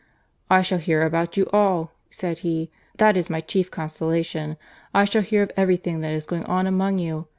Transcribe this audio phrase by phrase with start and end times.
[0.49, 4.57] "I shall hear about you all," said he; "that is my chief consolation.
[4.95, 7.27] I shall hear of every thing that is going on among you.